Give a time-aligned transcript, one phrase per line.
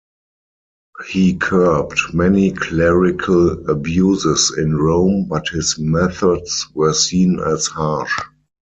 [1.11, 8.19] He curbed many clerical abuses in Rome but his methods were seen as harsh.